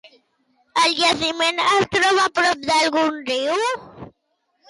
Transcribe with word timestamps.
El 0.83 0.93
jaciment 0.99 1.61
es 1.65 1.85
troba 1.97 2.23
a 2.29 2.31
prop 2.39 2.65
d'algun 2.71 3.19
riu? 3.29 3.61